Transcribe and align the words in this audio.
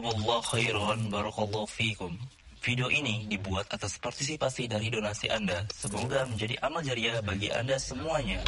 Jazakumullah 0.00 0.40
khairan 0.40 1.12
barakallahu 1.12 1.68
fikum. 1.68 2.16
Video 2.64 2.88
ini 2.88 3.28
dibuat 3.28 3.68
atas 3.68 4.00
partisipasi 4.00 4.72
dari 4.72 4.88
donasi 4.88 5.28
Anda. 5.28 5.68
Semoga 5.68 6.24
menjadi 6.24 6.56
amal 6.64 6.80
jariah 6.80 7.20
bagi 7.20 7.52
Anda 7.52 7.76
semuanya. 7.76 8.40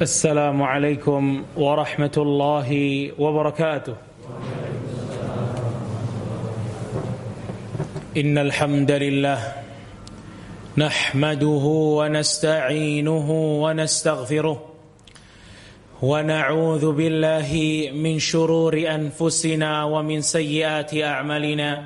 السلام 0.00 0.56
عليكم 0.56 1.22
ورحمة 1.52 2.16
الله 2.16 2.68
وبركاته 3.20 3.96
إن 8.16 8.34
الحمد 8.38 8.90
لله 8.90 9.40
نحمده 10.80 11.64
ونستعينه 12.00 13.28
ونستغفره 13.64 14.67
ونعوذ 16.01 16.91
بالله 16.91 17.51
من 17.93 18.19
شرور 18.19 18.71
أنفسنا 18.71 19.83
ومن 19.83 20.21
سيئات 20.21 20.95
أعمالنا. 20.95 21.83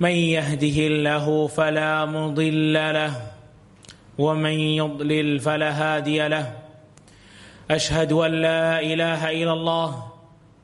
من 0.00 0.10
يهده 0.10 0.78
الله 0.86 1.46
فلا 1.46 2.04
مضل 2.04 2.72
له 2.74 3.12
ومن 4.18 4.56
يضلل 4.76 5.40
فلا 5.40 5.70
هادي 5.72 6.28
له. 6.28 6.52
أشهد 7.70 8.12
أن 8.12 8.32
لا 8.32 8.80
إله 8.80 9.30
إلا 9.30 9.52
الله 9.52 9.90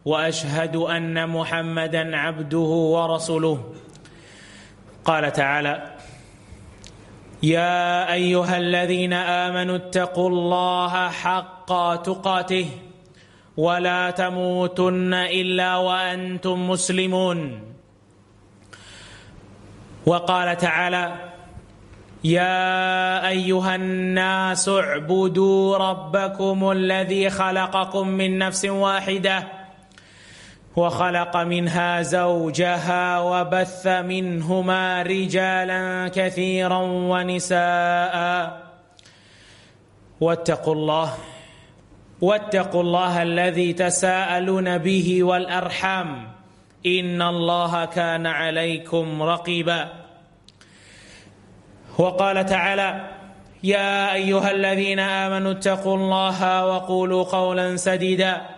وأشهد 0.05 0.77
أن 0.77 1.29
محمدا 1.29 2.17
عبده 2.17 2.71
ورسوله. 2.93 3.73
قال 5.05 5.33
تعالى 5.33 5.98
يا 7.43 8.13
أيها 8.13 8.57
الذين 8.57 9.13
آمنوا 9.13 9.77
اتقوا 9.77 10.29
الله 10.31 11.09
حق 11.09 11.95
تقاته 12.03 12.67
ولا 13.57 14.11
تموتن 14.11 15.15
إلا 15.15 15.77
وأنتم 15.77 16.71
مسلمون. 16.71 17.63
وقال 20.07 20.57
تعالى 20.57 21.15
يا 22.25 23.29
أيها 23.29 23.75
الناس 23.75 24.69
اعبدوا 24.69 25.77
ربكم 25.77 26.71
الذي 26.71 27.31
خلقكم 27.31 28.09
من 28.09 28.39
نفس 28.39 28.65
واحدة 28.65 29.58
وخلق 30.79 31.37
منها 31.37 32.03
زوجها 32.03 33.21
وبث 33.21 33.87
منهما 33.87 35.03
رجالا 35.03 36.11
كثيرا 36.15 36.79
ونساء. 37.11 38.17
واتقوا 40.21 40.75
الله 40.75 41.15
واتقوا 42.21 42.83
الله 42.83 43.23
الذي 43.23 43.73
تساءلون 43.73 44.79
به 44.79 45.23
والأرحام. 45.23 46.29
إن 46.87 47.23
الله 47.23 47.85
كان 47.85 48.27
عليكم 48.27 49.23
رقيبا. 49.23 49.89
وقال 51.99 52.47
تعالى 52.47 52.91
يا 53.63 54.15
أيها 54.15 54.51
الذين 54.51 54.99
آمنوا 54.99 55.53
اتقوا 55.53 55.97
الله 55.97 56.67
وقولوا 56.67 57.25
قولا 57.25 57.77
سديدا. 57.77 58.58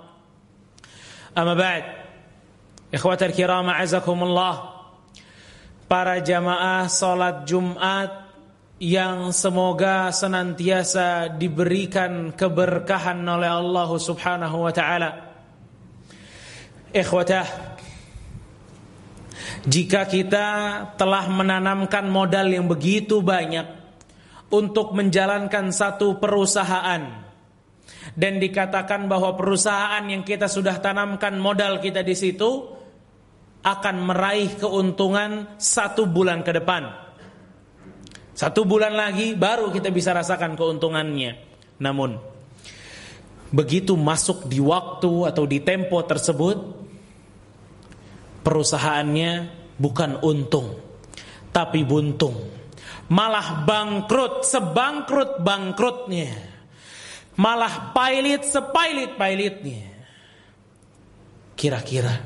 Amma 1.31 1.55
ba'd. 1.55 1.83
Ikhwatal 2.91 3.31
kiram 3.31 3.71
azakumullah. 3.71 4.83
Para 5.87 6.19
jamaah 6.19 6.91
salat 6.91 7.47
Jumat 7.47 8.27
yang 8.81 9.31
semoga 9.31 10.11
senantiasa 10.11 11.31
diberikan 11.31 12.35
keberkahan 12.35 13.23
oleh 13.23 13.47
Allah 13.47 13.89
Subhanahu 13.95 14.67
wa 14.67 14.73
taala. 14.75 15.11
Ikhwatah 16.91 17.47
jika 19.63 20.03
kita 20.09 20.47
telah 20.99 21.31
menanamkan 21.31 22.11
modal 22.11 22.51
yang 22.51 22.67
begitu 22.67 23.23
banyak 23.23 23.69
untuk 24.51 24.91
menjalankan 24.91 25.71
satu 25.71 26.19
perusahaan 26.19 27.20
dan 28.15 28.39
dikatakan 28.39 29.07
bahwa 29.07 29.35
perusahaan 29.39 30.03
yang 30.03 30.27
kita 30.27 30.51
sudah 30.51 30.79
tanamkan 30.83 31.39
modal 31.39 31.79
kita 31.79 32.03
di 32.03 32.15
situ 32.15 32.49
akan 33.61 33.95
meraih 34.01 34.57
keuntungan 34.57 35.55
satu 35.61 36.09
bulan 36.09 36.41
ke 36.41 36.51
depan. 36.57 36.83
Satu 38.33 38.65
bulan 38.65 38.97
lagi 38.97 39.37
baru 39.37 39.69
kita 39.69 39.93
bisa 39.93 40.17
rasakan 40.17 40.57
keuntungannya. 40.57 41.37
Namun 41.77 42.17
begitu 43.51 43.99
masuk 43.99 44.47
di 44.47 44.63
waktu 44.63 45.27
atau 45.27 45.43
di 45.43 45.59
tempo 45.59 45.99
tersebut 46.07 46.57
perusahaannya 48.41 49.31
bukan 49.75 50.23
untung 50.23 50.79
tapi 51.51 51.83
buntung 51.83 52.31
malah 53.11 53.67
bangkrut 53.67 54.47
sebangkrut 54.47 55.43
bangkrutnya 55.43 56.50
malah 57.41 57.89
pailit 57.89 58.45
sepailit 58.45 59.17
pailitnya. 59.17 59.89
Kira-kira 61.57 62.21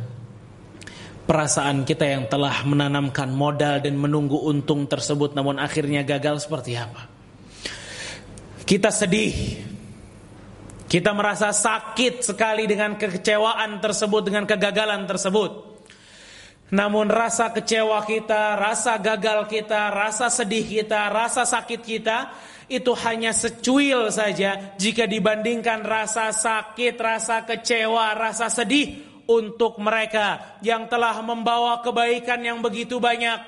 perasaan 1.24 1.88
kita 1.88 2.04
yang 2.04 2.28
telah 2.28 2.68
menanamkan 2.68 3.32
modal 3.32 3.80
dan 3.80 3.96
menunggu 3.96 4.36
untung 4.44 4.92
tersebut 4.92 5.32
namun 5.32 5.56
akhirnya 5.56 6.04
gagal 6.04 6.44
seperti 6.44 6.76
apa? 6.76 7.08
Kita 8.68 8.92
sedih. 8.92 9.64
Kita 10.86 11.12
merasa 11.18 11.50
sakit 11.50 12.22
sekali 12.22 12.70
dengan 12.70 12.94
kekecewaan 12.96 13.82
tersebut 13.82 14.22
dengan 14.22 14.46
kegagalan 14.46 15.04
tersebut. 15.10 15.76
Namun 16.72 17.10
rasa 17.10 17.52
kecewa 17.52 18.06
kita, 18.06 18.58
rasa 18.58 18.98
gagal 19.02 19.50
kita, 19.50 19.90
rasa 19.92 20.30
sedih 20.30 20.66
kita, 20.66 21.10
rasa 21.10 21.46
sakit 21.46 21.82
kita 21.82 22.30
itu 22.66 22.92
hanya 23.06 23.30
secuil 23.30 24.10
saja 24.10 24.74
jika 24.78 25.06
dibandingkan 25.06 25.86
rasa 25.86 26.34
sakit, 26.34 26.98
rasa 26.98 27.46
kecewa, 27.46 28.18
rasa 28.18 28.50
sedih 28.50 29.06
untuk 29.30 29.78
mereka 29.82 30.58
yang 30.62 30.86
telah 30.90 31.18
membawa 31.22 31.82
kebaikan 31.82 32.42
yang 32.42 32.60
begitu 32.62 32.98
banyak, 32.98 33.42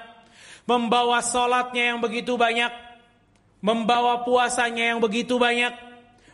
membawa 0.66 1.22
solatnya 1.22 1.94
yang 1.96 2.00
begitu 2.02 2.38
banyak, 2.38 2.70
membawa 3.62 4.22
puasanya 4.22 4.94
yang 4.94 5.00
begitu 5.02 5.38
banyak, 5.38 5.74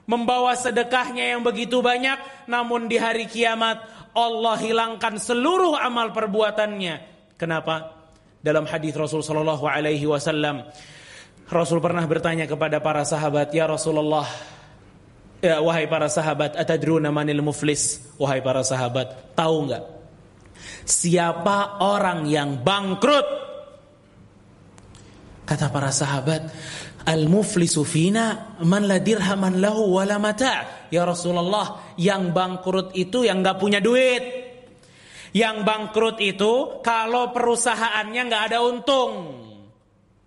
membawa 0.03 0.55
sedekahnya 0.55 1.35
yang 1.35 1.41
begitu 1.43 1.79
banyak, 1.79 2.19
namun 2.47 2.91
di 2.91 2.99
hari 2.99 3.27
kiamat 3.27 3.79
Allah 4.13 4.55
hilangkan 4.59 5.17
seluruh 5.17 5.79
amal 5.79 6.11
perbuatannya. 6.11 7.11
Kenapa? 7.39 8.03
Dalam 8.43 8.67
hadis 8.67 8.91
Rasul 8.91 9.23
sallallahu 9.23 9.63
alaihi 9.63 10.03
wasallam 10.03 10.67
Rasul 11.49 11.79
pernah 11.83 12.03
bertanya 12.07 12.47
kepada 12.47 12.79
para 12.79 13.03
sahabat, 13.03 13.51
"Ya 13.51 13.67
Rasulullah, 13.67 14.25
ya 15.43 15.59
wahai 15.59 15.85
para 15.87 16.07
sahabat, 16.07 16.55
atadruna 16.55 17.11
manil 17.11 17.43
muflis?" 17.43 18.03
Wahai 18.15 18.39
para 18.39 18.63
sahabat, 18.63 19.35
tahu 19.35 19.67
enggak 19.67 19.93
siapa 20.83 21.83
orang 21.83 22.27
yang 22.27 22.61
bangkrut? 22.61 23.27
Kata 25.43 25.67
para 25.67 25.91
sahabat, 25.91 26.41
Al-muflisu 27.03 27.83
fina 27.83 28.55
man 28.63 28.87
la 28.87 28.95
dirhaman 29.03 29.59
lahu 29.59 29.99
wala 29.99 30.15
mata'. 30.15 30.87
Ya 30.87 31.03
Rasulullah, 31.03 31.91
yang 31.99 32.31
bangkrut 32.31 32.95
itu 32.95 33.27
yang 33.27 33.43
nggak 33.43 33.59
punya 33.59 33.83
duit. 33.83 34.23
Yang 35.35 35.67
bangkrut 35.67 36.23
itu 36.23 36.79
kalau 36.79 37.35
perusahaannya 37.35 38.21
nggak 38.23 38.43
ada 38.47 38.63
untung. 38.63 39.42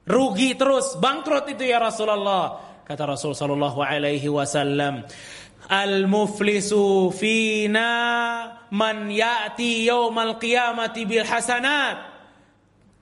Rugi 0.07 0.55
terus, 0.55 0.95
bangkrut 1.03 1.51
itu 1.51 1.67
ya 1.67 1.83
Rasulullah. 1.83 2.79
Kata 2.87 3.03
Rasul 3.11 3.35
sallallahu 3.35 3.83
alaihi 3.83 4.31
wasallam, 4.31 5.03
Al-muflisu 5.67 7.11
fina 7.11 7.91
man 8.71 9.11
ya'ti 9.11 9.91
yaumal 9.91 10.39
qiyamati 10.39 11.03
bil 11.11 11.27
hasanat. 11.27 11.99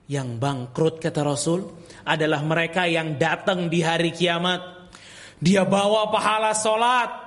Yang 0.09 0.29
bangkrut 0.41 0.97
kata 0.97 1.21
Rasul 1.21 1.61
adalah 2.09 2.41
mereka 2.41 2.89
yang 2.89 3.21
datang 3.21 3.69
di 3.69 3.85
hari 3.85 4.09
kiamat. 4.09 4.89
Dia 5.37 5.61
bawa 5.61 6.09
pahala 6.09 6.57
solat. 6.57 7.25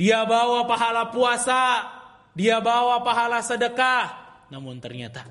dia 0.00 0.24
bawa 0.24 0.64
pahala 0.64 1.12
puasa, 1.12 1.84
dia 2.32 2.56
bawa 2.56 3.04
pahala 3.04 3.44
sedekah. 3.44 4.08
Namun 4.48 4.80
ternyata 4.80 5.28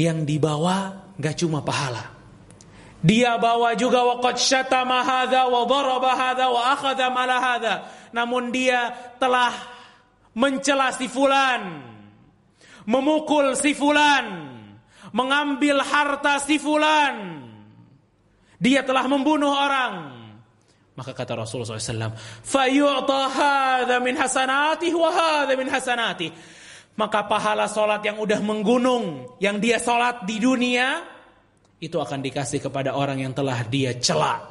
yang 0.00 0.24
dibawa 0.24 1.12
gak 1.20 1.36
cuma 1.40 1.60
pahala. 1.60 2.19
Dia 3.00 3.40
bawa 3.40 3.72
juga 3.72 4.04
waqad 4.04 4.36
syatama 4.36 5.00
hadza 5.00 5.48
wa 5.48 5.64
daraba 5.64 6.12
hadza 6.12 6.46
wa 6.52 6.62
akhadha 6.76 7.06
mala 7.08 7.36
hadza. 7.40 7.74
Namun 8.12 8.52
dia 8.52 8.92
telah 9.16 9.56
mencela 10.36 10.92
si 10.92 11.08
fulan, 11.08 11.80
memukul 12.84 13.56
si 13.56 13.72
fulan, 13.72 14.52
mengambil 15.16 15.80
harta 15.80 16.36
si 16.44 16.60
fulan. 16.60 17.40
Dia 18.60 18.84
telah 18.84 19.08
membunuh 19.08 19.48
orang. 19.48 20.20
Maka 20.92 21.16
kata 21.16 21.32
Rasulullah 21.32 21.80
SAW, 21.80 22.12
"Fayu'ta 22.44 23.20
hada 23.32 23.96
min 24.04 24.12
hasanati, 24.20 24.92
wa 24.92 25.48
min 25.48 25.72
hasanati. 25.72 26.28
Maka 27.00 27.24
pahala 27.24 27.64
solat 27.64 28.04
yang 28.04 28.20
udah 28.20 28.44
menggunung, 28.44 29.24
yang 29.40 29.56
dia 29.56 29.80
solat 29.80 30.28
di 30.28 30.36
dunia, 30.36 31.00
itu 31.80 31.96
akan 31.96 32.20
dikasih 32.20 32.60
kepada 32.60 32.92
orang 32.92 33.24
yang 33.24 33.32
telah 33.32 33.64
dia 33.64 33.96
celak. 33.96 34.44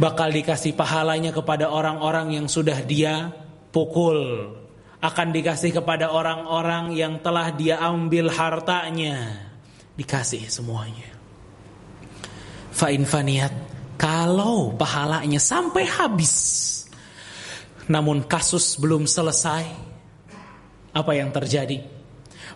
Bakal 0.00 0.32
dikasih 0.32 0.72
pahalanya 0.72 1.32
kepada 1.36 1.68
orang-orang 1.68 2.32
yang 2.32 2.46
sudah 2.48 2.80
dia 2.80 3.28
pukul. 3.68 4.52
Akan 4.98 5.30
dikasih 5.30 5.78
kepada 5.78 6.10
orang-orang 6.10 6.96
yang 6.96 7.20
telah 7.20 7.52
dia 7.52 7.78
ambil 7.84 8.32
hartanya. 8.32 9.46
Dikasih 9.94 10.48
semuanya. 10.48 11.12
Fa'in 12.72 13.04
faniat. 13.04 13.52
Kalau 14.00 14.72
pahalanya 14.74 15.38
sampai 15.38 15.84
habis. 15.86 16.34
Namun 17.88 18.24
kasus 18.24 18.80
belum 18.80 19.04
selesai. 19.04 19.64
Apa 20.96 21.12
yang 21.14 21.30
terjadi? 21.36 21.97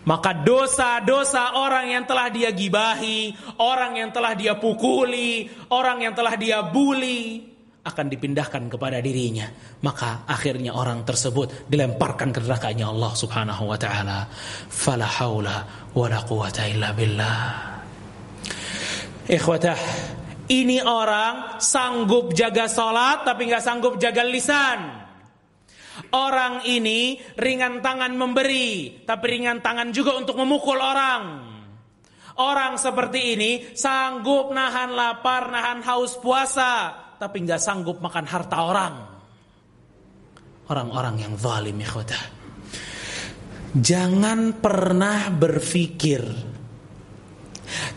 Maka 0.03 0.35
dosa-dosa 0.35 1.55
orang 1.55 1.95
yang 1.95 2.03
telah 2.03 2.27
dia 2.27 2.51
gibahi, 2.51 3.31
orang 3.63 4.03
yang 4.03 4.09
telah 4.11 4.35
dia 4.35 4.59
pukuli, 4.59 5.47
orang 5.71 6.03
yang 6.03 6.13
telah 6.13 6.35
dia 6.35 6.59
bully 6.59 7.53
akan 7.83 8.07
dipindahkan 8.07 8.67
kepada 8.67 8.99
dirinya. 8.99 9.47
Maka 9.83 10.27
akhirnya 10.27 10.75
orang 10.75 11.03
tersebut 11.03 11.67
dilemparkan 11.67 12.31
ke 12.31 12.39
nerakanya 12.43 12.91
Allah 12.91 13.11
Subhanahu 13.15 13.63
wa 13.67 13.77
taala. 13.79 14.27
Fala 14.67 15.07
haula 15.07 15.89
wala 15.95 16.19
quwata 16.23 16.67
illa 16.67 16.91
billah. 16.91 17.43
Ikhwatah, 19.23 19.79
ini 20.51 20.83
orang 20.83 21.63
sanggup 21.63 22.35
jaga 22.35 22.67
salat 22.67 23.23
tapi 23.23 23.47
nggak 23.47 23.63
sanggup 23.63 23.95
jaga 23.95 24.23
lisan. 24.27 25.02
Orang 26.13 26.65
ini 26.65 27.21
ringan 27.37 27.81
tangan 27.81 28.13
memberi, 28.17 29.01
tapi 29.05 29.25
ringan 29.37 29.61
tangan 29.61 29.93
juga 29.93 30.17
untuk 30.17 30.37
memukul 30.37 30.77
orang. 30.81 31.53
Orang 32.41 32.81
seperti 32.81 33.37
ini 33.37 33.51
sanggup 33.77 34.49
nahan 34.49 34.97
lapar, 34.97 35.53
nahan 35.53 35.85
haus 35.85 36.17
puasa, 36.17 36.89
tapi 37.21 37.45
nggak 37.45 37.61
sanggup 37.61 38.01
makan 38.01 38.25
harta 38.25 38.57
orang. 38.57 38.95
Orang-orang 40.65 41.15
yang 41.21 41.33
zalim 41.37 41.77
ikhwatah. 41.77 42.41
Jangan 43.73 44.57
pernah 44.61 45.29
berpikir 45.29 46.21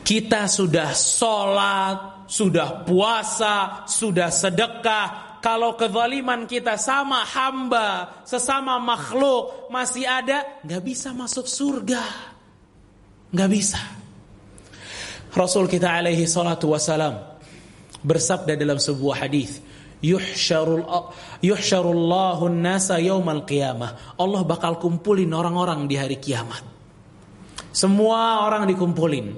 kita 0.05 0.49
sudah 0.49 0.93
sholat, 0.93 2.29
sudah 2.29 2.85
puasa, 2.85 3.85
sudah 3.89 4.29
sedekah, 4.29 5.26
kalau 5.43 5.75
kezaliman 5.75 6.45
kita 6.49 6.77
sama 6.81 7.23
hamba, 7.25 8.21
sesama 8.27 8.79
makhluk 8.83 9.71
masih 9.71 10.07
ada, 10.07 10.43
nggak 10.67 10.83
bisa 10.83 11.13
masuk 11.13 11.47
surga. 11.47 12.03
Nggak 13.33 13.51
bisa. 13.51 13.81
Rasul 15.37 15.69
kita 15.69 15.93
alaihi 15.93 16.25
salatu 16.25 16.73
wasalam 16.73 17.21
bersabda 18.01 18.57
dalam 18.57 18.81
sebuah 18.81 19.27
hadis, 19.27 19.61
yuhsyarul 20.01 20.87
nasa 22.57 22.97
yaumal 23.03 23.45
qiyamah. 23.45 24.17
Allah 24.17 24.43
bakal 24.47 24.81
kumpulin 24.81 25.29
orang-orang 25.35 25.85
di 25.85 25.97
hari 26.01 26.17
kiamat. 26.17 26.65
Semua 27.77 28.49
orang 28.49 28.65
dikumpulin. 28.65 29.37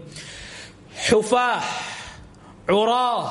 Hufah, 1.10 1.62
urah, 2.70 3.26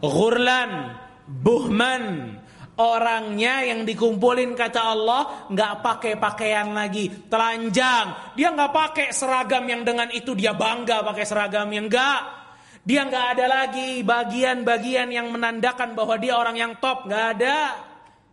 ghurlan, 0.00 0.96
buhman. 1.26 2.34
Orangnya 2.76 3.64
yang 3.64 3.88
dikumpulin 3.88 4.52
kata 4.52 4.80
Allah 4.92 5.48
nggak 5.48 5.74
pakai 5.80 6.14
pakaian 6.20 6.76
lagi. 6.76 7.08
Telanjang. 7.08 8.36
Dia 8.36 8.52
nggak 8.52 8.72
pakai 8.72 9.06
seragam 9.16 9.64
yang 9.64 9.80
dengan 9.80 10.12
itu 10.12 10.36
dia 10.36 10.52
bangga 10.52 11.00
pakai 11.00 11.24
seragam 11.24 11.72
yang 11.72 11.88
enggak 11.88 12.46
dia 12.86 13.02
nggak 13.02 13.26
ada 13.34 13.46
lagi 13.50 14.06
bagian-bagian 14.06 15.10
yang 15.10 15.34
menandakan 15.34 15.98
bahwa 15.98 16.14
dia 16.22 16.38
orang 16.38 16.54
yang 16.54 16.72
top. 16.78 17.10
Nggak 17.10 17.26
ada. 17.34 17.74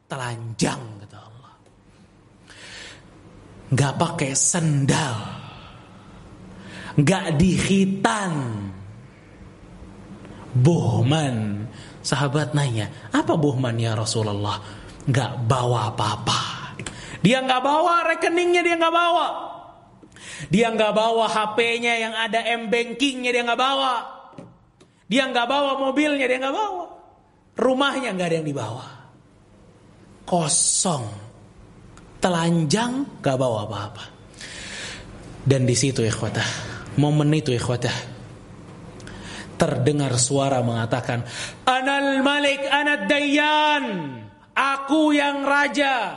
Telanjang 0.06 0.81
kata 1.01 1.18
Allah. 1.18 1.54
Nggak 3.74 3.94
pakai 3.98 4.31
sendal. 4.38 5.18
Nggak 7.01 7.25
dihitan 7.42 8.34
bohman 10.54 11.66
Sahabat 12.03 12.51
nanya, 12.51 12.91
apa 13.15 13.39
buhman 13.39 13.79
ya 13.79 13.95
Rasulullah? 13.95 14.59
Gak 15.07 15.47
bawa 15.47 15.95
apa-apa. 15.95 16.39
Dia 17.23 17.39
gak 17.39 17.63
bawa 17.63 18.03
rekeningnya, 18.11 18.59
dia 18.59 18.75
gak 18.75 18.91
bawa. 18.91 19.27
Dia 20.51 20.67
gak 20.75 20.91
bawa 20.91 21.31
HP-nya 21.31 21.94
yang 22.03 22.13
ada 22.13 22.44
m-bankingnya, 22.59 23.31
dia 23.31 23.44
gak 23.47 23.59
bawa. 23.59 23.94
Dia 25.07 25.31
gak 25.31 25.47
bawa 25.47 25.79
mobilnya, 25.79 26.27
dia 26.27 26.39
gak 26.44 26.51
bawa. 26.51 26.85
Rumahnya 27.55 28.11
gak 28.19 28.27
ada 28.27 28.35
yang 28.44 28.47
dibawa. 28.47 28.85
Kosong. 30.27 31.07
Telanjang, 32.19 33.23
gak 33.23 33.39
bawa 33.39 33.63
apa-apa. 33.63 34.03
Dan 35.43 35.63
di 35.67 35.75
situ 35.75 36.03
ikhwatah, 36.03 36.48
momen 37.00 37.31
itu 37.36 37.51
ikhwatah, 37.51 38.12
terdengar 39.55 40.15
suara 40.19 40.60
mengatakan, 40.62 41.24
"Anal 41.67 42.22
Malik, 42.22 42.62
anad 42.67 43.05
Dayyan." 43.07 43.86
Aku 44.53 45.10
yang 45.13 45.41
raja. 45.41 46.13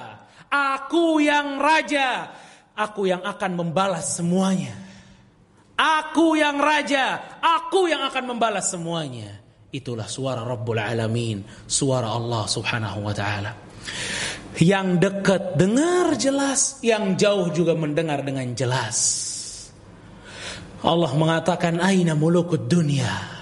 Aku 0.52 1.20
yang 1.24 1.56
raja. 1.56 2.28
Aku 2.76 3.08
yang 3.08 3.24
akan 3.24 3.56
membalas 3.56 4.20
semuanya. 4.20 4.86
Aku 5.76 6.32
yang 6.40 6.56
raja, 6.56 7.36
aku 7.44 7.84
yang 7.92 8.00
akan 8.08 8.32
membalas 8.32 8.72
semuanya. 8.72 9.44
Itulah 9.68 10.08
suara 10.08 10.40
Rabbul 10.40 10.80
Alamin, 10.80 11.44
suara 11.68 12.16
Allah 12.16 12.48
Subhanahu 12.48 13.04
wa 13.04 13.12
taala. 13.12 13.52
Yang 14.56 14.88
dekat 15.04 15.60
dengar 15.60 16.16
jelas, 16.16 16.80
yang 16.80 17.12
jauh 17.20 17.52
juga 17.52 17.76
mendengar 17.76 18.24
dengan 18.24 18.56
jelas. 18.56 18.96
Allah 20.84 21.12
mengatakan 21.16 21.80
aina 21.80 22.12
mulukud 22.12 22.68
dunia 22.68 23.36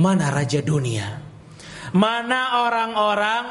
Mana 0.00 0.32
raja 0.32 0.64
dunia? 0.64 1.20
Mana 1.92 2.64
orang-orang 2.64 3.46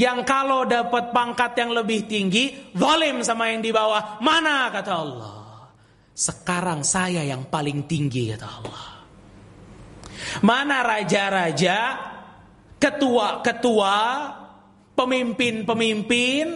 yang 0.00 0.24
kalau 0.24 0.64
dapat 0.64 1.12
pangkat 1.12 1.52
yang 1.60 1.76
lebih 1.76 2.08
tinggi, 2.08 2.72
zalim 2.72 3.20
sama 3.20 3.52
yang 3.52 3.60
di 3.60 3.68
bawah? 3.68 4.16
Mana 4.24 4.72
kata 4.72 4.92
Allah? 4.96 5.68
Sekarang 6.16 6.80
saya 6.80 7.20
yang 7.20 7.52
paling 7.52 7.84
tinggi 7.84 8.32
kata 8.32 8.48
Allah. 8.48 8.84
Mana 10.40 10.80
raja-raja, 10.80 11.78
ketua-ketua, 12.80 13.96
pemimpin-pemimpin 14.96 16.46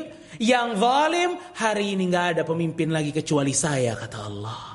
yang 0.40 0.72
zalim? 0.80 1.36
Hari 1.36 2.00
ini 2.00 2.08
nggak 2.08 2.26
ada 2.38 2.42
pemimpin 2.48 2.88
lagi 2.88 3.12
kecuali 3.12 3.52
saya 3.52 3.92
kata 3.92 4.18
Allah. 4.24 4.73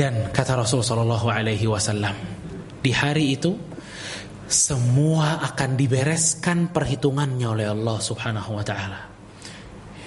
Dan 0.00 0.32
kata 0.32 0.56
Rasul 0.56 0.80
Shallallahu 0.80 1.28
Alaihi 1.28 1.68
Wasallam 1.68 2.16
di 2.80 2.88
hari 2.88 3.36
itu 3.36 3.52
semua 4.48 5.44
akan 5.44 5.76
dibereskan 5.76 6.72
perhitungannya 6.72 7.44
oleh 7.44 7.68
Allah 7.68 8.00
Subhanahu 8.00 8.56
Wa 8.56 8.64
Taala. 8.64 9.00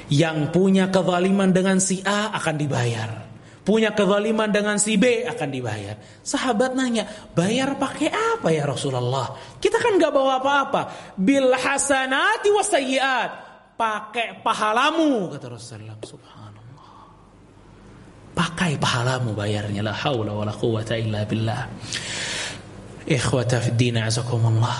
Yang 0.09 0.49
punya 0.49 0.89
kezaliman 0.89 1.53
dengan 1.53 1.77
si 1.77 2.01
A 2.01 2.33
akan 2.33 2.55
dibayar. 2.57 3.09
Punya 3.61 3.93
kezaliman 3.93 4.49
dengan 4.49 4.81
si 4.81 4.97
B 4.97 5.29
akan 5.29 5.49
dibayar. 5.53 5.95
Sahabat 6.25 6.73
nanya, 6.73 7.05
bayar 7.37 7.77
pakai 7.77 8.09
apa 8.09 8.49
ya 8.49 8.65
Rasulullah? 8.65 9.37
Kita 9.61 9.77
kan 9.77 10.01
nggak 10.01 10.09
bawa 10.09 10.41
apa-apa. 10.41 10.81
Bil 11.21 11.53
hasanati 11.53 12.49
wasayyiat. 12.49 13.31
Pakai 13.77 14.41
pahalamu 14.41 15.29
kata 15.37 15.53
Rasulullah. 15.53 16.01
Subhanallah. 16.01 16.42
Pakai 18.33 18.81
pahalamu 18.81 19.37
bayarnya 19.37 19.85
la 19.85 19.93
haula 19.93 20.33
wala 20.33 20.53
quwata 20.53 20.97
illa 20.97 21.21
billah. 21.25 21.69
Ikhwata 23.05 23.61
fid 23.61 23.77
din 23.77 24.01
azakumullah. 24.01 24.79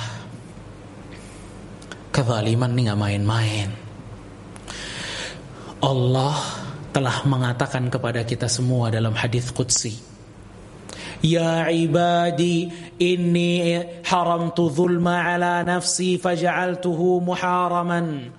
Kezaliman 2.14 2.74
ini 2.74 2.82
nggak 2.90 3.00
main-main. 3.00 3.70
Allah 5.84 6.38
telah 6.94 7.26
mengatakan 7.26 7.90
kepada 7.90 8.22
kita 8.24 8.50
semua 8.50 8.94
dalam 8.94 9.14
hadis 9.18 9.50
qudsi. 9.52 9.98
Ya 11.24 11.68
ibadi 11.72 12.68
inni 13.00 13.80
haramtu 14.04 14.68
zulma 14.68 15.24
ala 15.24 15.64
nafsi 15.64 16.20
faja'altuhu 16.20 17.24
muharaman. 17.24 18.32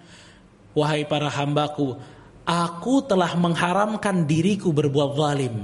Wahai 0.76 1.08
para 1.08 1.32
hambaku, 1.32 1.96
aku 2.44 3.04
telah 3.04 3.32
mengharamkan 3.36 4.28
diriku 4.28 4.70
berbuat 4.70 5.10
zalim. 5.16 5.56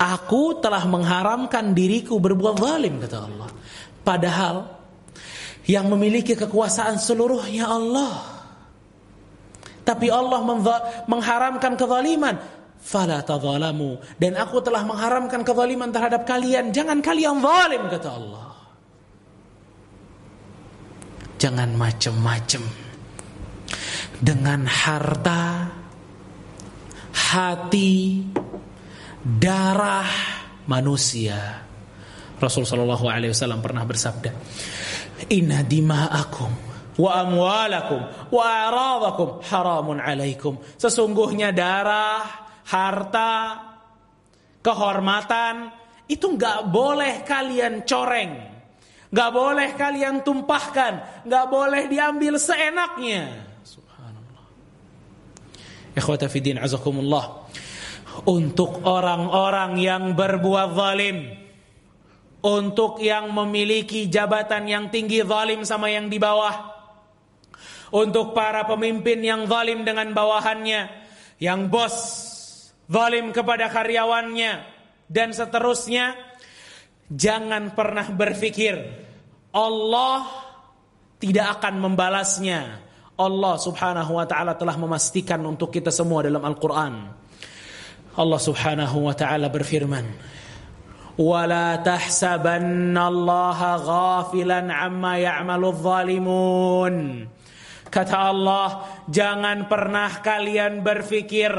Aku 0.00 0.56
telah 0.64 0.80
mengharamkan 0.88 1.76
diriku 1.76 2.16
berbuat 2.16 2.56
zalim 2.56 2.96
kata 3.04 3.18
Allah. 3.20 3.50
Padahal 4.00 4.64
yang 5.68 5.92
memiliki 5.92 6.32
kekuasaan 6.32 6.96
seluruhnya 6.96 7.68
Allah. 7.68 8.40
Tapi 9.84 10.08
Allah 10.08 10.40
mengharamkan 11.04 11.76
kezaliman. 11.76 12.36
Fala 12.80 13.20
tadzalamu 13.20 14.00
dan 14.16 14.40
aku 14.40 14.64
telah 14.64 14.80
mengharamkan 14.88 15.44
kezaliman 15.44 15.92
terhadap 15.92 16.24
kalian. 16.24 16.72
Jangan 16.72 17.04
kalian 17.04 17.36
zalim 17.44 17.82
kata 17.92 18.08
Allah. 18.08 18.48
Jangan 21.36 21.76
macam-macam. 21.76 22.79
Dengan 24.20 24.68
harta, 24.68 25.72
hati, 27.08 28.20
darah 29.24 30.12
manusia. 30.68 31.64
Rasul 32.36 32.68
sallallahu 32.68 33.08
alaihi 33.08 33.32
wasallam 33.32 33.64
pernah 33.64 33.84
bersabda, 33.88 34.30
Inna 35.32 35.64
dima'akum 35.64 36.52
wa 37.00 37.10
amwalakum 37.16 38.00
wa 38.28 38.44
aradakum 38.44 39.40
haramun 39.40 40.04
alaikum. 40.04 40.60
Sesungguhnya 40.76 41.52
darah, 41.56 42.20
harta, 42.68 43.32
kehormatan 44.60 45.72
itu 46.12 46.28
nggak 46.36 46.68
boleh 46.68 47.24
kalian 47.24 47.88
coreng. 47.88 48.52
nggak 49.10 49.30
boleh 49.34 49.74
kalian 49.74 50.22
tumpahkan, 50.22 51.26
nggak 51.26 51.46
boleh 51.50 51.90
diambil 51.90 52.38
seenaknya. 52.38 53.49
Ikhwata 55.94 56.30
fiddin 56.30 56.58
azakumullah. 56.58 57.50
Untuk 58.26 58.82
orang-orang 58.84 59.78
yang 59.80 60.12
berbuat 60.18 60.74
zalim, 60.74 61.30
untuk 62.40 63.00
yang 63.00 63.30
memiliki 63.30 64.08
jabatan 64.08 64.66
yang 64.66 64.84
tinggi 64.88 65.20
zalim 65.24 65.62
sama 65.62 65.92
yang 65.92 66.08
di 66.08 66.16
bawah. 66.16 66.78
Untuk 67.90 68.38
para 68.38 68.62
pemimpin 68.70 69.18
yang 69.18 69.50
zalim 69.50 69.82
dengan 69.82 70.14
bawahannya, 70.14 70.90
yang 71.42 71.66
bos 71.66 71.96
zalim 72.86 73.34
kepada 73.34 73.66
karyawannya 73.66 74.62
dan 75.10 75.34
seterusnya, 75.34 76.14
jangan 77.10 77.74
pernah 77.74 78.06
berpikir 78.14 78.78
Allah 79.50 80.26
tidak 81.18 81.58
akan 81.58 81.74
membalasnya. 81.82 82.89
Allah 83.20 83.60
Subhanahu 83.60 84.16
wa 84.16 84.24
taala 84.24 84.56
telah 84.56 84.80
memastikan 84.80 85.44
untuk 85.44 85.68
kita 85.68 85.92
semua 85.92 86.24
dalam 86.24 86.40
Al-Qur'an. 86.40 87.12
Allah 88.16 88.40
Subhanahu 88.40 89.04
wa 89.04 89.12
taala 89.12 89.52
berfirman, 89.52 90.08
"Wala 91.20 91.84
tahsabannallaha 91.84 93.70
ghafilan 93.84 94.72
amma 94.72 95.20
ya'maludz 95.20 95.84
zalimun." 95.84 96.94
Kata 97.92 98.16
Allah, 98.32 98.68
jangan 99.10 99.68
pernah 99.68 100.24
kalian 100.24 100.80
berpikir 100.80 101.52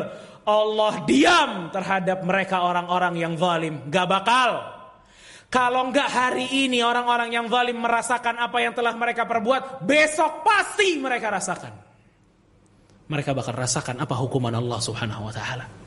Allah 0.47 1.05
diam 1.05 1.69
terhadap 1.69 2.25
mereka 2.25 2.65
orang-orang 2.65 3.19
yang 3.21 3.33
zalim. 3.37 3.85
Gak 3.91 4.07
bakal 4.09 4.80
kalau 5.51 5.91
enggak 5.91 6.07
hari 6.07 6.47
ini 6.65 6.79
orang-orang 6.79 7.35
yang 7.35 7.45
zalim 7.51 7.77
merasakan 7.77 8.39
apa 8.39 8.57
yang 8.63 8.71
telah 8.71 8.95
mereka 8.95 9.27
perbuat 9.27 9.83
besok 9.83 10.47
pasti 10.47 10.95
mereka 10.97 11.27
rasakan 11.27 11.73
mereka 13.11 13.35
bakal 13.35 13.53
rasakan 13.53 13.99
apa 13.99 14.15
hukuman 14.15 14.55
Allah 14.55 14.79
Subhanahu 14.79 15.27
wa 15.27 15.33
taala 15.35 15.81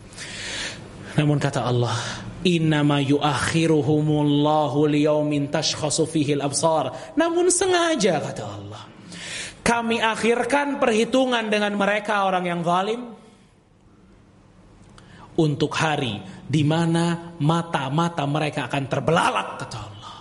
namun 1.14 1.38
kata 1.38 1.62
Allah, 1.62 1.94
"Innama 2.42 2.98
yuakhiruhumullahu 2.98 4.90
liyaumin 4.90 5.46
tashkhasu 5.46 6.10
fihi 6.10 6.34
al-absar." 6.34 7.14
Namun 7.14 7.54
sengaja 7.54 8.18
kata 8.18 8.42
Allah. 8.42 8.82
Kami 9.64 10.02
akhirkan 10.02 10.82
perhitungan 10.82 11.48
dengan 11.48 11.72
mereka 11.78 12.26
orang 12.26 12.44
yang 12.44 12.60
zalim 12.66 13.14
untuk 15.38 15.74
hari 15.74 16.22
di 16.44 16.62
mana 16.62 17.34
mata-mata 17.42 18.22
mereka 18.28 18.70
akan 18.70 18.84
terbelalak 18.86 19.48
kata 19.58 19.78
Allah. 19.78 20.16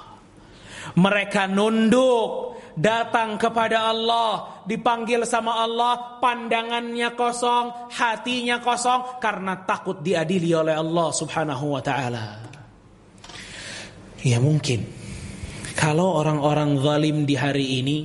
Mereka 0.93 1.49
nunduk 1.49 2.53
datang 2.73 3.37
kepada 3.37 3.93
Allah, 3.93 4.61
dipanggil 4.65 5.25
sama 5.29 5.61
Allah, 5.61 6.17
pandangannya 6.17 7.13
kosong, 7.13 7.93
hatinya 7.93 8.61
kosong 8.61 9.21
karena 9.21 9.61
takut 9.65 10.01
diadili 10.01 10.53
oleh 10.53 10.73
Allah 10.73 11.09
Subhanahu 11.13 11.77
wa 11.77 11.81
taala. 11.81 12.25
Ya 14.23 14.39
mungkin 14.39 14.87
kalau 15.75 16.15
orang-orang 16.23 16.79
zalim 16.79 17.17
di 17.27 17.35
hari 17.35 17.83
ini 17.83 17.97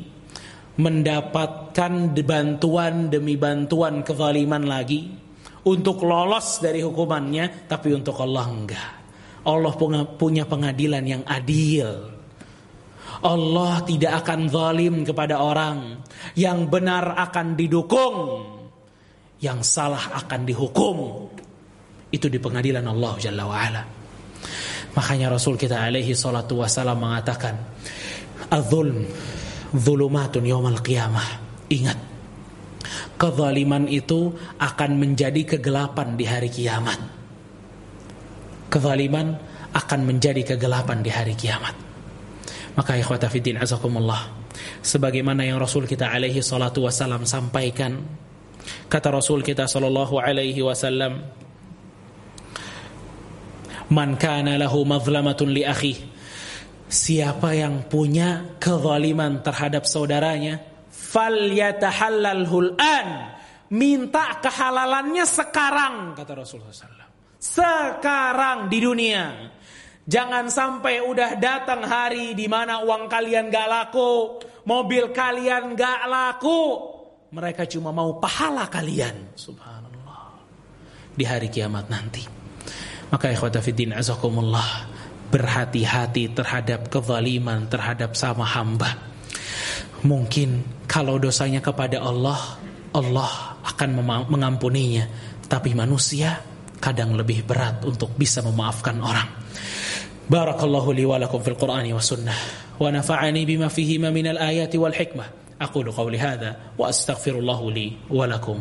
mendapatkan 0.79 2.15
bantuan 2.15 3.11
demi 3.11 3.35
bantuan 3.35 4.03
kezaliman 4.03 4.67
lagi 4.67 5.28
untuk 5.67 6.07
lolos 6.07 6.63
dari 6.63 6.85
hukumannya 6.85 7.67
tapi 7.67 7.91
untuk 7.97 8.21
Allah 8.23 8.47
enggak. 8.47 8.91
Allah 9.49 9.73
punya 10.19 10.45
pengadilan 10.45 11.05
yang 11.09 11.23
adil. 11.25 11.89
Allah 13.25 13.83
tidak 13.83 14.23
akan 14.23 14.47
zalim 14.53 15.03
kepada 15.03 15.41
orang. 15.41 16.05
Yang 16.37 16.59
benar 16.69 17.17
akan 17.17 17.57
didukung. 17.57 18.17
Yang 19.41 19.59
salah 19.65 20.21
akan 20.23 20.41
dihukum. 20.45 20.97
Itu 22.13 22.29
di 22.29 22.37
pengadilan 22.37 22.85
Allah 22.85 23.15
Jalla 23.19 23.45
wa'ala. 23.49 23.83
Makanya 24.95 25.33
Rasul 25.33 25.55
kita 25.57 25.81
alaihi 25.81 26.13
salatu 26.13 26.61
wassalam 26.61 26.99
mengatakan. 26.99 27.57
Az-zulm 28.53 29.07
zulumatun 29.73 30.45
yawmal 30.45 30.79
qiyamah. 30.85 31.29
Ingat. 31.73 32.18
Kezaliman 33.19 33.91
itu 33.91 34.33
akan 34.63 34.91
menjadi 34.97 35.57
kegelapan 35.57 36.15
di 36.15 36.25
hari 36.25 36.49
kiamat. 36.49 36.99
Kezaliman 38.71 39.35
akan 39.75 40.01
menjadi 40.07 40.55
kegelapan 40.55 41.03
di 41.03 41.11
hari 41.11 41.35
kiamat. 41.35 41.75
Maka 42.79 42.95
ikhwata 42.95 43.27
fiddin 43.27 43.59
azakumullah 43.59 44.39
sebagaimana 44.83 45.43
yang 45.43 45.59
Rasul 45.59 45.87
kita 45.87 46.11
alaihi 46.11 46.39
salatu 46.43 46.87
wasallam 46.87 47.27
sampaikan 47.27 47.99
kata 48.87 49.11
Rasul 49.11 49.43
kita 49.43 49.67
sallallahu 49.67 50.19
alaihi 50.23 50.63
wasallam 50.63 51.27
Man 53.89 54.21
kana 54.21 54.61
lahu 54.61 54.85
mazlamatun 54.85 55.49
li 55.49 55.65
akhi 55.65 55.97
Siapa 56.89 57.57
yang 57.57 57.89
punya 57.89 58.57
kezaliman 58.61 59.45
terhadap 59.45 59.85
saudaranya 59.85 60.61
falyatahallalhul 61.09 62.77
an 62.77 63.33
minta 63.73 64.37
kehalalannya 64.45 65.25
sekarang 65.25 66.13
kata 66.13 66.33
Rasulullah 66.37 66.73
SAW 66.73 67.09
sekarang 67.39 68.69
di 68.69 68.79
dunia 68.83 69.25
Jangan 70.09 70.49
sampai 70.49 71.05
udah 71.05 71.37
datang 71.37 71.85
hari 71.85 72.33
di 72.33 72.49
mana 72.49 72.81
uang 72.81 73.13
kalian 73.13 73.53
gak 73.53 73.69
laku, 73.69 74.41
mobil 74.65 75.13
kalian 75.13 75.77
gak 75.77 76.09
laku. 76.09 76.81
Mereka 77.29 77.69
cuma 77.69 77.93
mau 77.93 78.17
pahala 78.17 78.73
kalian. 78.73 79.37
Subhanallah. 79.37 80.33
Di 81.13 81.29
hari 81.29 81.53
kiamat 81.53 81.93
nanti. 81.93 82.25
Maka 83.13 83.37
ikhwata 83.37 83.61
fiddin 83.61 83.93
azakumullah. 83.93 84.97
Berhati-hati 85.29 86.33
terhadap 86.33 86.89
kezaliman 86.89 87.69
terhadap 87.69 88.17
sama 88.17 88.49
hamba. 88.49 88.97
Mungkin 90.04 90.84
kalau 90.90 91.18
dosanya 91.18 91.64
kepada 91.64 92.04
Allah, 92.04 92.60
Allah 92.92 93.58
akan 93.64 93.90
mengampuninya. 94.30 95.08
Tapi 95.48 95.72
manusia 95.78 96.40
kadang 96.82 97.16
lebih 97.16 97.48
berat 97.48 97.86
untuk 97.88 98.12
bisa 98.18 98.44
memaafkan 98.44 99.00
orang. 99.00 99.30
بارك 100.30 100.64
الله 100.64 100.94
لي 100.94 101.06
ولكم 101.06 101.40
في 101.40 101.48
القرآن 101.48 101.94
والسنة 101.94 102.34
ونفعني 102.80 103.46
بما 103.46 103.68
فيهما 103.68 104.10
من 104.10 104.28
الآيات 104.28 104.76
والحكمة 104.76 105.24
أقول 105.62 105.92
قولي 105.92 106.20
هذا 106.20 106.58
وأستغفر 106.78 107.40
الله 107.40 107.72
لي 107.72 107.92
ولكم 108.10 108.58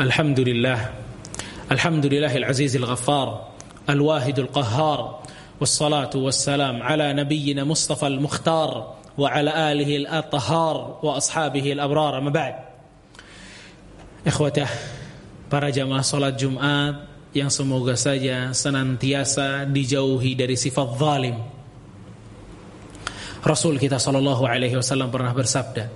الحمد 0.00 0.40
لله 0.40 0.78
الحمد 1.72 2.06
لله 2.06 2.36
العزيز 2.36 2.76
الغفار 2.76 3.48
الواحد 3.90 4.38
القهار 4.38 5.22
والصلاة 5.60 6.10
والسلام 6.14 6.82
على 6.82 7.12
نبينا 7.12 7.64
مصطفى 7.64 8.06
المختار 8.06 8.94
وعلى 9.18 9.72
آله 9.72 9.96
الأطهار 9.96 10.98
وأصحابه 11.02 11.72
الأبرار 11.72 12.18
أما 12.18 12.30
بعد 12.30 12.54
إخوته 14.26 14.68
para 15.52 15.68
jamaah 15.68 16.00
salat 16.00 16.40
Jumat 16.40 17.12
yang 17.36 17.52
semoga 17.52 17.92
saja 17.92 18.56
senantiasa 18.56 19.68
dijauhi 19.68 20.32
dari 20.32 20.56
sifat 20.56 20.88
zalim. 20.96 21.36
Rasul 23.44 23.76
kita 23.76 24.00
sallallahu 24.00 24.48
alaihi 24.48 24.80
wasallam 24.80 25.12
pernah 25.12 25.36
bersabda, 25.36 25.92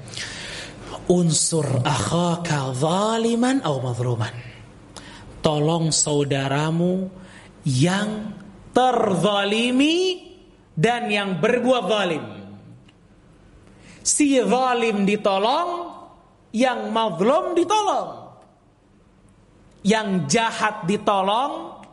unsur 1.11 1.83
akhaka 1.83 2.71
zaliman 2.71 3.59
atau 3.59 3.83
mazluman. 3.83 4.31
Tolong 5.43 5.91
saudaramu 5.91 7.11
yang 7.67 8.31
terzalimi 8.71 10.23
dan 10.71 11.11
yang 11.11 11.43
berbuat 11.43 11.83
zalim. 11.91 12.25
Si 14.01 14.39
zalim 14.39 15.03
ditolong, 15.03 15.69
yang 16.55 16.89
mazlum 16.95 17.53
ditolong. 17.53 18.09
Yang 19.81 20.07
jahat 20.29 20.85
ditolong, 20.85 21.83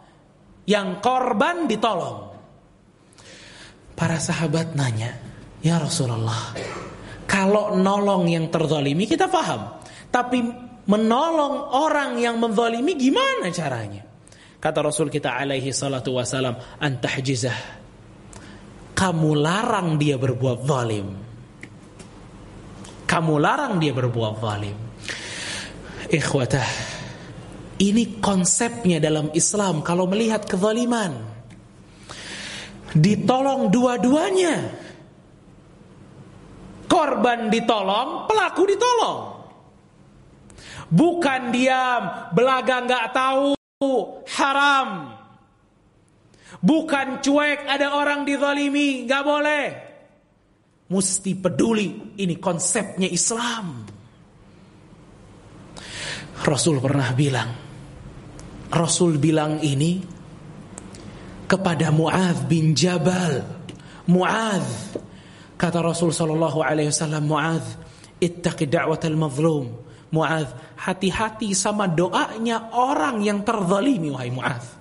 yang 0.68 1.00
korban 1.00 1.64
ditolong. 1.64 2.28
Para 3.96 4.20
sahabat 4.20 4.76
nanya, 4.76 5.16
"Ya 5.64 5.80
Rasulullah, 5.80 6.52
kalau 7.28 7.76
nolong 7.76 8.24
yang 8.24 8.48
terzalimi 8.48 9.04
kita 9.04 9.28
paham. 9.28 9.84
Tapi 10.08 10.40
menolong 10.88 11.76
orang 11.76 12.16
yang 12.16 12.40
menzalimi 12.40 12.96
gimana 12.96 13.52
caranya? 13.52 14.08
Kata 14.58 14.80
Rasul 14.80 15.12
kita 15.12 15.36
alaihi 15.36 15.70
salatu 15.70 16.16
wasalam, 16.16 16.56
antahjizah. 16.80 17.76
Kamu 18.96 19.30
larang 19.38 20.00
dia 20.00 20.18
berbuat 20.18 20.58
zalim. 20.66 21.06
Kamu 23.06 23.34
larang 23.38 23.78
dia 23.78 23.94
berbuat 23.94 24.34
zalim. 24.42 24.76
Ikhwatah, 26.08 26.68
ini 27.78 28.18
konsepnya 28.18 28.98
dalam 28.98 29.30
Islam 29.36 29.84
kalau 29.84 30.08
melihat 30.08 30.42
kezaliman. 30.48 31.14
Ditolong 32.96 33.68
dua-duanya 33.68 34.87
korban 36.98 37.46
ditolong, 37.46 38.26
pelaku 38.26 38.62
ditolong. 38.66 39.20
Bukan 40.90 41.54
diam, 41.54 42.34
belaga 42.34 42.82
nggak 42.82 43.06
tahu, 43.14 43.54
haram. 44.34 45.14
Bukan 46.58 47.22
cuek 47.22 47.70
ada 47.70 47.94
orang 47.94 48.26
dizalimi, 48.26 49.06
nggak 49.06 49.22
boleh. 49.22 49.64
Mesti 50.90 51.38
peduli, 51.38 52.18
ini 52.18 52.34
konsepnya 52.42 53.06
Islam. 53.06 53.86
Rasul 56.42 56.82
pernah 56.82 57.12
bilang, 57.14 57.50
Rasul 58.72 59.20
bilang 59.22 59.60
ini 59.62 60.00
kepada 61.46 61.92
Muadz 61.92 62.42
bin 62.48 62.72
Jabal. 62.72 63.44
Muadz 64.08 64.96
Kata 65.58 65.82
Rasul 65.82 66.14
sallallahu 66.14 66.62
alaihi 66.62 66.94
wasallam 66.94 67.26
Muadz, 67.26 67.66
ittaqi 68.22 68.70
da'watal 68.70 69.18
mazlum. 69.18 69.74
Muadz, 70.14 70.54
hati-hati 70.78 71.50
sama 71.52 71.90
doanya 71.90 72.70
orang 72.72 73.20
yang 73.26 73.42
terzalimi 73.42 74.14
wahai 74.14 74.30
Muadz. 74.30 74.78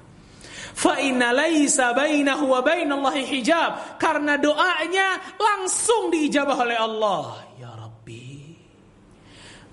Fa 0.78 1.02
inna 1.02 1.34
laisa 1.34 1.98
bainahu 1.98 2.54
wa 2.54 2.62
bainallahi 2.62 3.26
hijab. 3.26 3.98
Karena 3.98 4.38
doanya 4.38 5.18
langsung 5.42 6.14
diijabah 6.14 6.58
oleh 6.62 6.78
Allah. 6.78 7.26
Ya 7.58 7.74
Rabbi. 7.74 8.54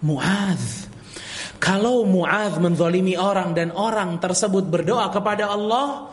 Muadz, 0.01 0.89
kalau 1.61 2.09
Muadz 2.09 2.57
menzalimi 2.57 3.21
orang 3.21 3.53
dan 3.53 3.77
orang 3.77 4.17
tersebut 4.17 4.65
berdoa 4.73 5.13
kepada 5.13 5.53
Allah 5.53 6.09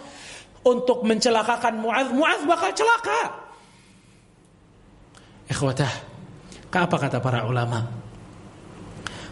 untuk 0.68 1.08
mencelakakan 1.08 1.80
Muadz, 1.80 2.12
Muadz 2.12 2.44
bakal 2.44 2.76
celaka. 2.76 3.51
Ikhwatah, 5.52 5.94
apa 6.72 6.96
kata 6.96 7.20
para 7.20 7.44
ulama? 7.44 7.84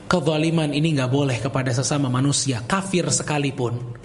Kezaliman 0.04 0.76
ini 0.76 0.92
nggak 0.92 1.08
boleh 1.08 1.40
kepada 1.40 1.72
sesama 1.72 2.12
manusia, 2.12 2.60
kafir 2.68 3.08
sekalipun. 3.08 3.96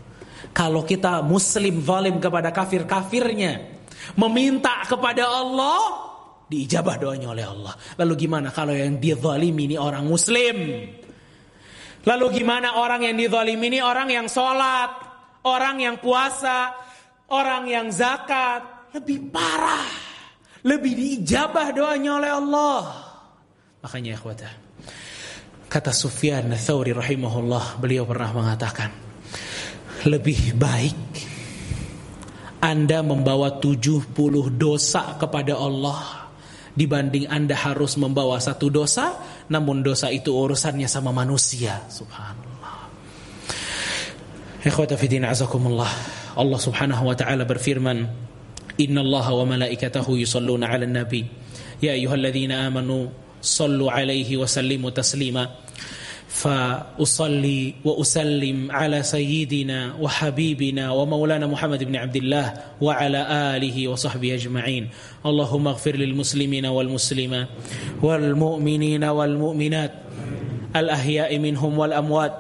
Kalau 0.54 0.86
kita 0.86 1.26
muslim 1.26 1.82
zalim 1.82 2.22
kepada 2.22 2.54
kafir-kafirnya, 2.54 3.82
meminta 4.14 4.86
kepada 4.86 5.26
Allah, 5.26 5.82
diijabah 6.46 7.02
doanya 7.02 7.34
oleh 7.34 7.42
Allah. 7.50 7.74
Lalu 7.98 8.14
gimana 8.14 8.54
kalau 8.54 8.78
yang 8.78 9.02
dizalimi 9.02 9.74
ini 9.74 9.76
orang 9.80 10.06
muslim? 10.06 10.86
Lalu 12.06 12.26
gimana 12.30 12.78
orang 12.78 13.10
yang 13.10 13.18
dizalimi 13.18 13.74
ini 13.74 13.80
orang 13.82 14.06
yang 14.14 14.30
sholat, 14.30 14.92
orang 15.42 15.82
yang 15.82 15.98
puasa, 15.98 16.78
orang 17.34 17.66
yang 17.66 17.90
zakat, 17.90 18.94
lebih 18.94 19.34
parah 19.34 20.03
lebih 20.64 20.92
diijabah 20.96 21.76
doanya 21.76 22.10
oleh 22.18 22.30
Allah. 22.32 22.82
Makanya 23.84 24.16
ikhwata. 24.16 24.48
Kata 25.68 25.92
Sufyan 25.92 26.48
Thawri 26.56 26.96
rahimahullah, 26.96 27.76
beliau 27.76 28.08
pernah 28.08 28.32
mengatakan, 28.32 28.90
lebih 30.08 30.56
baik 30.56 31.00
Anda 32.64 33.04
membawa 33.04 33.60
70 33.60 34.16
dosa 34.56 35.20
kepada 35.20 35.58
Allah 35.60 36.24
dibanding 36.72 37.30
Anda 37.30 37.54
harus 37.54 37.94
membawa 38.00 38.40
satu 38.40 38.72
dosa, 38.72 39.14
namun 39.52 39.84
dosa 39.84 40.10
itu 40.10 40.34
urusannya 40.34 40.88
sama 40.90 41.14
manusia. 41.14 41.86
Subhanallah. 41.86 42.76
Ikhwata 44.64 44.96
fidin 44.96 45.28
azakumullah. 45.28 45.90
Allah 46.34 46.58
Subhanahu 46.58 47.04
wa 47.06 47.14
taala 47.14 47.46
berfirman, 47.46 48.23
إن 48.80 48.98
الله 48.98 49.32
وملائكته 49.32 50.06
يصلون 50.08 50.64
على 50.64 50.84
النبي. 50.84 51.24
يا 51.82 51.92
أيها 51.92 52.14
الذين 52.14 52.52
آمنوا 52.52 53.06
صلوا 53.42 53.90
عليه 53.90 54.36
وسلموا 54.36 54.90
تسليما. 54.90 55.48
فأصلي 56.34 57.74
وأسلم 57.84 58.70
على 58.70 59.02
سيدنا 59.02 59.94
وحبيبنا 60.00 60.90
ومولانا 60.90 61.46
محمد 61.46 61.84
بن 61.84 61.96
عبد 61.96 62.16
الله 62.16 62.54
وعلى 62.80 63.20
آله 63.56 63.88
وصحبه 63.88 64.34
أجمعين. 64.34 64.88
اللهم 65.26 65.68
اغفر 65.68 65.94
للمسلمين 65.96 66.66
والمسلمات 66.66 67.48
والمؤمنين 68.02 69.04
والمؤمنات 69.04 69.92
الأحياء 70.76 71.38
منهم 71.38 71.78
والأموات. 71.78 72.34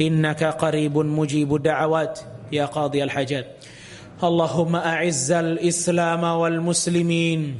إنك 0.00 0.44
قريب 0.44 0.98
مجيب 0.98 1.54
الدعوات. 1.54 2.20
يا 2.52 2.64
قاضي 2.64 3.04
الحاجات. 3.04 3.46
اللهم 4.20 4.76
أعز 4.76 5.32
الإسلام 5.32 6.24
والمسلمين. 6.24 7.56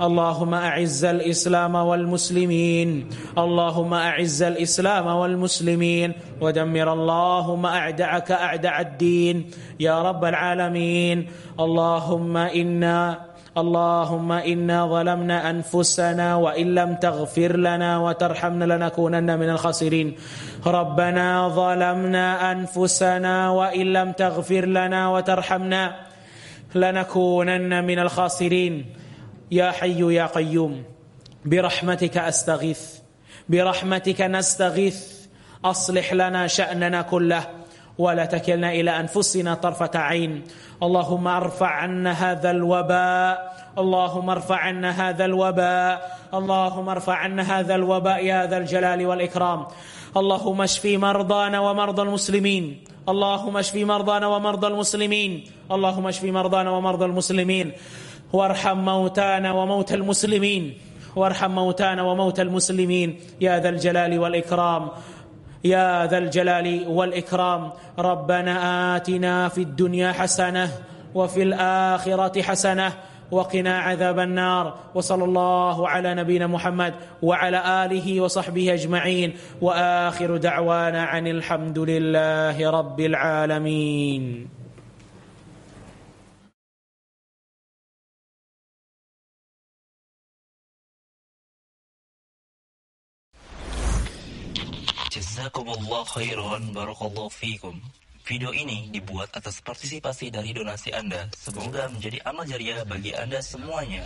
اللهم 0.00 0.54
أعز 0.54 1.04
الإسلام 1.04 1.74
والمسلمين. 1.74 3.10
اللهم 3.38 3.94
أعز 3.94 4.42
الإسلام 4.42 5.06
والمسلمين. 5.06 6.12
ودمر 6.40 6.92
اللهم 6.92 7.66
أعدعك 7.66 8.32
أعدع 8.32 8.80
الدين. 8.80 9.50
يا 9.80 10.02
رب 10.02 10.24
العالمين. 10.24 11.26
اللهم 11.60 12.36
إنا 12.36 13.34
اللهم 13.54 14.32
إنا 14.32 14.86
ظلمنا 14.86 15.50
أنفسنا 15.50 16.36
وإن 16.36 16.74
لم 16.74 16.94
تغفر 16.94 17.56
لنا 17.56 17.98
وترحمنا 17.98 18.64
لنكونن 18.64 19.38
من 19.38 19.48
الخاسرين. 19.50 20.14
ربنا 20.66 21.48
ظلمنا 21.48 22.52
أنفسنا 22.52 23.50
وإن 23.50 23.86
لم 23.92 24.12
تغفر 24.12 24.66
لنا 24.66 25.08
وترحمنا. 25.08 26.03
لنكونن 26.74 27.84
من 27.84 27.98
الخاسرين. 27.98 28.86
يا 29.50 29.70
حي 29.70 30.14
يا 30.14 30.26
قيوم 30.26 30.82
برحمتك 31.44 32.16
أستغيث 32.16 32.82
برحمتك 33.48 34.20
نستغيث. 34.20 35.14
أصلح 35.64 36.12
لنا 36.12 36.46
شأننا 36.46 37.02
كله 37.02 37.46
ولا 37.98 38.24
تكلنا 38.24 38.72
إلى 38.72 38.90
أنفسنا 39.00 39.54
طرفة 39.54 39.90
عين. 39.94 40.44
اللهم 40.82 41.28
أرفع 41.28 41.66
عنا 41.66 42.12
هذا 42.12 42.50
الوباء 42.50 43.56
اللهم 43.78 44.30
ارفع 44.30 44.56
عنا 44.56 44.90
هذا 44.90 45.24
الوباء 45.24 46.18
اللهم 46.34 46.88
ارفع 46.88 47.14
عنا 47.14 47.42
هذا 47.42 47.74
الوباء 47.74 48.24
يا 48.24 48.46
ذا 48.46 48.56
الجلال 48.56 49.06
والإكرام. 49.06 49.66
اللهم 50.16 50.62
اشفي 50.62 50.96
مرضانا 50.96 51.60
ومرضى 51.60 52.02
المسلمين. 52.02 52.84
اللهم 53.08 53.56
اشفي 53.56 53.84
مرضانا 53.84 54.26
ومرضى 54.26 54.66
المسلمين. 54.66 55.44
اللهم 55.72 56.06
اشفي 56.06 56.32
مرضانا 56.32 56.70
ومرضى 56.70 57.04
المسلمين. 57.04 57.72
وارحم 58.32 58.78
موتانا 58.78 59.52
وموتى 59.52 59.94
المسلمين. 59.94 60.78
وارحم 61.16 61.50
موتانا 61.50 62.02
وموتى 62.02 62.42
المسلمين. 62.42 63.20
يا 63.40 63.60
ذا 63.60 63.68
الجلال 63.68 64.18
والإكرام. 64.18 64.88
يا 65.64 66.06
ذا 66.06 66.18
الجلال 66.18 66.88
والإكرام. 66.88 67.72
ربنا 67.98 68.96
آتنا 68.96 69.48
في 69.48 69.60
الدنيا 69.60 70.12
حسنة 70.12 70.70
وفي 71.14 71.42
الآخرة 71.42 72.42
حسنة 72.42 72.92
وقنا 73.30 73.80
عذاب 73.80 74.18
النار. 74.18 74.94
وصلى 74.94 75.24
الله 75.24 75.88
على 75.88 76.14
نبينا 76.14 76.46
محمد 76.46 76.94
وعلى 77.22 77.58
آله 77.84 78.20
وصحبه 78.20 78.74
أجمعين. 78.74 79.36
وآخر 79.60 80.36
دعوانا 80.36 81.02
عن 81.04 81.26
الحمد 81.26 81.78
لله 81.78 82.56
رب 82.70 83.00
العالمين. 83.00 84.50
Jazakumullah 95.14 96.02
khairan 96.10 96.74
barakallahu 96.74 97.30
fikum. 97.30 97.78
Video 98.24 98.56
ini 98.56 98.88
dibuat 98.88 99.36
atas 99.36 99.60
partisipasi 99.60 100.32
dari 100.32 100.56
donasi 100.56 100.96
Anda. 100.96 101.28
Semoga 101.36 101.92
menjadi 101.92 102.24
amal 102.24 102.48
jariah 102.48 102.80
bagi 102.88 103.12
Anda 103.12 103.44
semuanya. 103.44 104.00